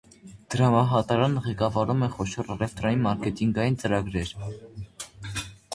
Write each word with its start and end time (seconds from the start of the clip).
Դրամահատարանը 0.53 1.43
ղեկավարում 1.49 2.01
է 2.07 2.11
խոշոր 2.15 2.49
առևտրային 2.57 3.05
մարկետինգային 3.09 3.79
ծրագրեր։ 3.85 4.35